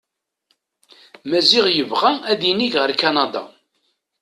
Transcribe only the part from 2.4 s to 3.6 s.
inig ɣer kanada.